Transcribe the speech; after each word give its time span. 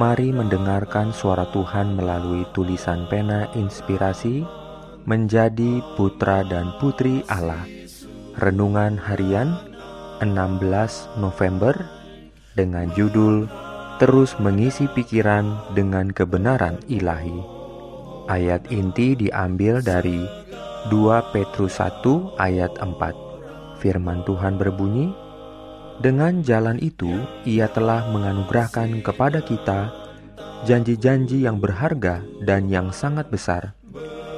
Mari 0.00 0.32
mendengarkan 0.32 1.12
suara 1.12 1.44
Tuhan 1.52 1.92
melalui 1.92 2.48
tulisan 2.56 3.04
pena 3.12 3.52
inspirasi 3.52 4.48
menjadi 5.04 5.84
putra 5.92 6.40
dan 6.40 6.72
putri 6.80 7.20
Allah. 7.28 7.68
Renungan 8.40 8.96
harian 8.96 9.60
16 10.24 11.20
November 11.20 11.76
dengan 12.56 12.88
judul 12.96 13.44
Terus 14.00 14.40
mengisi 14.40 14.88
pikiran 14.88 15.76
dengan 15.76 16.08
kebenaran 16.08 16.80
ilahi. 16.88 17.36
Ayat 18.32 18.72
inti 18.72 19.12
diambil 19.12 19.84
dari 19.84 20.24
2 20.88 21.28
Petrus 21.36 21.76
1 21.76 22.40
ayat 22.40 22.72
4. 22.80 22.96
Firman 23.84 24.24
Tuhan 24.24 24.56
berbunyi, 24.56 25.12
dengan 26.00 26.40
jalan 26.40 26.80
itu, 26.80 27.12
Ia 27.44 27.68
telah 27.68 28.08
menganugerahkan 28.08 29.04
kepada 29.04 29.44
kita 29.44 29.92
janji-janji 30.64 31.44
yang 31.44 31.60
berharga 31.60 32.24
dan 32.40 32.72
yang 32.72 32.88
sangat 32.88 33.28
besar, 33.28 33.76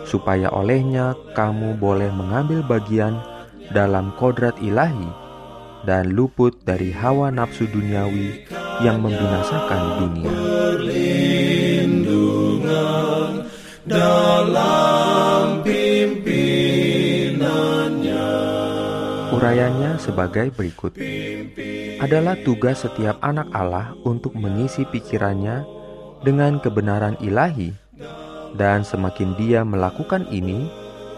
supaya 0.03 0.51
olehnya 0.51 1.15
kamu 1.39 1.79
boleh 1.79 2.11
mengambil 2.11 2.67
bagian 2.67 3.15
dalam 3.71 4.11
kodrat 4.19 4.59
ilahi 4.59 5.11
dan 5.87 6.11
luput 6.15 6.59
dari 6.67 6.91
hawa 6.91 7.31
nafsu 7.31 7.71
duniawi 7.71 8.47
yang 8.83 8.99
membinasakan 8.99 9.83
dunia. 10.03 10.33
Urayanya 19.33 19.97
sebagai 19.97 20.53
berikut. 20.53 20.93
Adalah 22.05 22.37
tugas 22.45 22.85
setiap 22.85 23.17
anak 23.25 23.49
Allah 23.57 23.97
untuk 24.05 24.37
mengisi 24.37 24.85
pikirannya 24.85 25.65
dengan 26.21 26.61
kebenaran 26.61 27.17
ilahi 27.25 27.73
dan 28.53 28.85
semakin 28.85 29.33
dia 29.41 29.65
melakukan 29.65 30.29
ini, 30.29 30.69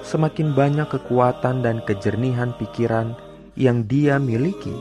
semakin 0.07 0.55
banyak 0.55 0.87
kekuatan 0.87 1.67
dan 1.67 1.83
kejernihan 1.83 2.55
pikiran 2.55 3.19
yang 3.59 3.83
dia 3.83 4.23
miliki 4.23 4.73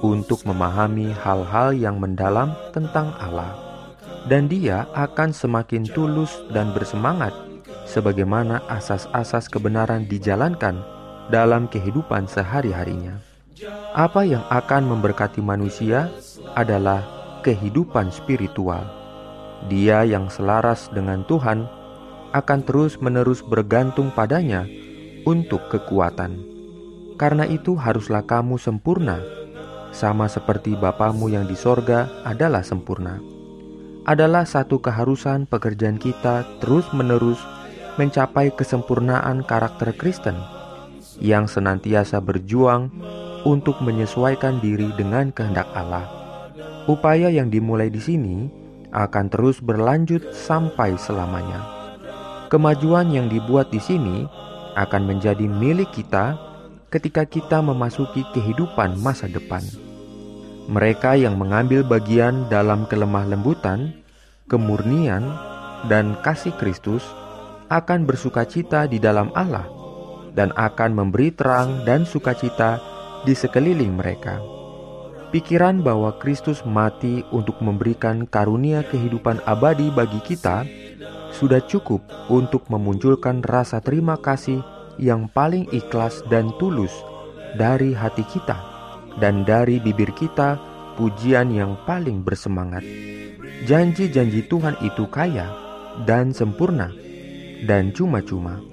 untuk 0.00 0.46
memahami 0.46 1.10
hal-hal 1.10 1.74
yang 1.74 1.98
mendalam 1.98 2.54
tentang 2.70 3.10
Allah. 3.18 3.50
Dan 4.30 4.46
dia 4.46 4.86
akan 4.94 5.34
semakin 5.34 5.90
tulus 5.90 6.38
dan 6.54 6.70
bersemangat 6.70 7.34
sebagaimana 7.88 8.62
asas-asas 8.70 9.50
kebenaran 9.50 10.06
dijalankan 10.06 10.99
dalam 11.30 11.70
kehidupan 11.70 12.26
sehari-harinya. 12.26 13.22
Apa 13.94 14.26
yang 14.26 14.42
akan 14.50 14.88
memberkati 14.90 15.38
manusia 15.38 16.10
adalah 16.58 17.06
kehidupan 17.46 18.10
spiritual. 18.10 18.82
Dia 19.68 20.02
yang 20.02 20.32
selaras 20.32 20.88
dengan 20.90 21.22
Tuhan 21.28 21.68
akan 22.32 22.60
terus-menerus 22.64 23.44
bergantung 23.44 24.10
padanya 24.10 24.64
untuk 25.28 25.68
kekuatan. 25.68 26.40
Karena 27.20 27.44
itu, 27.44 27.76
haruslah 27.76 28.24
kamu 28.24 28.56
sempurna, 28.56 29.20
sama 29.92 30.30
seperti 30.30 30.72
Bapamu 30.78 31.28
yang 31.28 31.44
di 31.44 31.58
sorga 31.58 32.08
adalah 32.24 32.64
sempurna. 32.64 33.20
Adalah 34.08 34.48
satu 34.48 34.80
keharusan 34.80 35.44
pekerjaan 35.44 36.00
kita 36.00 36.48
terus-menerus 36.64 37.36
mencapai 38.00 38.48
kesempurnaan 38.56 39.44
karakter 39.44 39.92
Kristen 39.92 40.59
yang 41.20 41.46
senantiasa 41.46 42.18
berjuang 42.18 42.88
untuk 43.44 43.80
menyesuaikan 43.80 44.60
diri 44.60 44.88
dengan 44.96 45.32
kehendak 45.32 45.68
Allah. 45.72 46.08
Upaya 46.88 47.28
yang 47.28 47.52
dimulai 47.52 47.92
di 47.92 48.00
sini 48.00 48.48
akan 48.90 49.30
terus 49.30 49.62
berlanjut 49.62 50.34
sampai 50.34 50.96
selamanya. 50.98 51.62
Kemajuan 52.50 53.14
yang 53.14 53.30
dibuat 53.30 53.70
di 53.70 53.78
sini 53.78 54.26
akan 54.74 55.06
menjadi 55.06 55.46
milik 55.46 55.94
kita 55.94 56.34
ketika 56.90 57.22
kita 57.22 57.62
memasuki 57.62 58.26
kehidupan 58.34 58.98
masa 58.98 59.30
depan. 59.30 59.62
Mereka 60.66 61.14
yang 61.18 61.38
mengambil 61.38 61.86
bagian 61.86 62.50
dalam 62.50 62.86
kelemah 62.90 63.26
lembutan, 63.30 63.94
kemurnian, 64.50 65.22
dan 65.86 66.18
kasih 66.26 66.54
Kristus 66.58 67.06
akan 67.70 68.02
bersuka 68.02 68.42
cita 68.42 68.90
di 68.90 68.98
dalam 68.98 69.30
Allah 69.38 69.79
dan 70.34 70.54
akan 70.54 70.94
memberi 70.94 71.34
terang 71.34 71.82
dan 71.84 72.06
sukacita 72.06 72.78
di 73.26 73.34
sekeliling 73.36 73.94
mereka. 73.94 74.40
Pikiran 75.30 75.86
bahwa 75.86 76.10
Kristus 76.18 76.66
mati 76.66 77.22
untuk 77.30 77.62
memberikan 77.62 78.26
karunia 78.26 78.82
kehidupan 78.82 79.38
abadi 79.46 79.86
bagi 79.94 80.18
kita 80.26 80.66
sudah 81.30 81.62
cukup 81.70 82.02
untuk 82.26 82.66
memunculkan 82.66 83.38
rasa 83.46 83.78
terima 83.78 84.18
kasih 84.18 84.58
yang 84.98 85.30
paling 85.30 85.70
ikhlas 85.70 86.26
dan 86.26 86.50
tulus 86.58 86.90
dari 87.54 87.94
hati 87.94 88.26
kita 88.26 88.58
dan 89.22 89.46
dari 89.46 89.78
bibir 89.78 90.10
kita 90.18 90.58
pujian 90.98 91.54
yang 91.54 91.78
paling 91.86 92.26
bersemangat. 92.26 92.82
Janji-janji 93.64 94.50
Tuhan 94.50 94.76
itu 94.82 95.06
kaya 95.08 95.46
dan 96.04 96.34
sempurna 96.34 96.92
dan 97.64 97.92
cuma-cuma. 97.92 98.69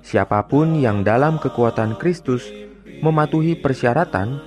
Siapa 0.00 0.48
pun 0.48 0.80
yang 0.80 1.04
dalam 1.04 1.36
kekuatan 1.36 1.96
Kristus 2.00 2.48
mematuhi 3.04 3.56
persyaratan 3.56 4.40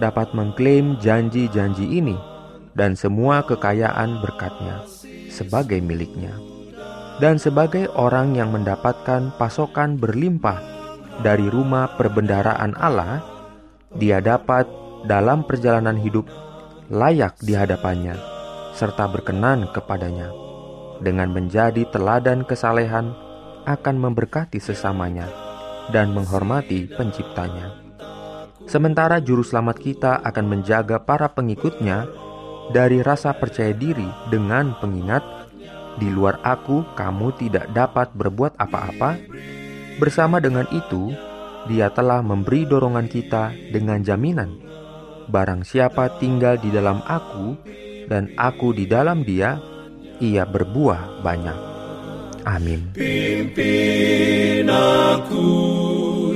dapat 0.00 0.32
mengklaim 0.32 0.98
janji-janji 0.98 1.86
ini 1.86 2.16
dan 2.74 2.98
semua 2.98 3.46
kekayaan 3.46 4.18
berkatnya 4.18 4.82
sebagai 5.30 5.78
miliknya. 5.78 6.34
Dan 7.22 7.38
sebagai 7.38 7.86
orang 7.94 8.34
yang 8.34 8.50
mendapatkan 8.50 9.30
pasokan 9.38 9.94
berlimpah 10.02 10.58
dari 11.22 11.46
rumah 11.46 11.94
perbendaraan 11.94 12.74
Allah, 12.74 13.22
dia 13.94 14.18
dapat 14.18 14.66
dalam 15.06 15.46
perjalanan 15.46 15.94
hidup 15.94 16.26
layak 16.90 17.38
di 17.38 17.54
hadapannya 17.54 18.18
serta 18.74 19.06
berkenan 19.06 19.70
kepadanya 19.70 20.34
dengan 20.98 21.30
menjadi 21.30 21.86
teladan 21.94 22.42
kesalehan 22.42 23.14
akan 23.64 23.96
memberkati 23.98 24.60
sesamanya 24.60 25.28
dan 25.92 26.12
menghormati 26.16 26.88
penciptanya. 26.88 27.76
Sementara 28.64 29.20
juru 29.20 29.44
selamat 29.44 29.76
kita 29.76 30.12
akan 30.24 30.44
menjaga 30.48 30.96
para 30.96 31.28
pengikutnya 31.28 32.08
dari 32.72 33.04
rasa 33.04 33.36
percaya 33.36 33.76
diri 33.76 34.08
dengan 34.32 34.72
pengingat, 34.80 35.20
di 36.00 36.08
luar 36.08 36.40
aku 36.40 36.96
kamu 36.96 37.36
tidak 37.36 37.68
dapat 37.76 38.08
berbuat 38.16 38.56
apa-apa. 38.56 39.20
Bersama 40.00 40.40
dengan 40.40 40.64
itu, 40.72 41.12
dia 41.68 41.92
telah 41.92 42.24
memberi 42.24 42.64
dorongan 42.64 43.04
kita 43.04 43.52
dengan 43.68 44.00
jaminan. 44.00 44.56
Barang 45.28 45.64
siapa 45.64 46.16
tinggal 46.16 46.56
di 46.56 46.72
dalam 46.72 47.04
aku 47.04 47.56
dan 48.08 48.32
aku 48.40 48.72
di 48.72 48.88
dalam 48.88 49.24
dia, 49.24 49.60
ia 50.24 50.48
berbuah 50.48 51.20
banyak. 51.20 51.73
Amin. 52.44 52.92
Pimpin 52.92 54.68
aku 54.68 55.48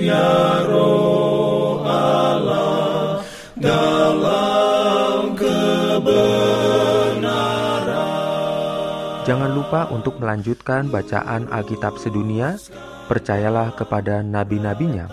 ya 0.01 0.65
roh 0.65 1.85
Allah 1.85 3.21
dalam 3.61 5.37
kebenaran. 5.37 6.49
Jangan 9.29 9.53
lupa 9.53 9.93
untuk 9.93 10.17
melanjutkan 10.17 10.89
bacaan 10.89 11.45
Alkitab 11.53 12.01
sedunia. 12.01 12.57
Percayalah 13.09 13.73
kepada 13.73 14.21
nabi-nabinya 14.21 15.09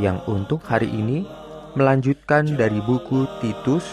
yang 0.00 0.16
untuk 0.24 0.64
hari 0.64 0.88
ini 0.88 1.28
melanjutkan 1.76 2.56
dari 2.56 2.80
buku 2.80 3.28
Titus 3.44 3.84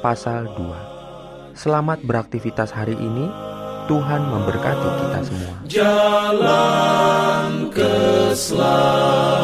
pasal 0.00 0.48
2. 0.56 1.52
Selamat 1.52 2.00
beraktivitas 2.04 2.72
hari 2.72 2.96
ini. 2.96 3.45
Tuhan 3.86 4.22
memberkati 4.26 4.88
kita 4.98 5.18
semua. 5.22 5.54
Jalan 5.70 7.42
keselamatan. 7.70 9.35